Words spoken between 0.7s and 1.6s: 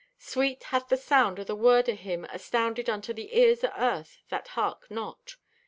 the sound of the